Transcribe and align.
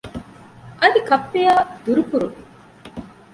އަދި 0.79 0.99
ކައްޕިއާ 1.09 1.53
ދުރުކުރުވި 1.83 2.37